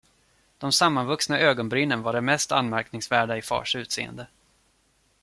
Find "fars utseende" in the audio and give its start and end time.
3.41-4.27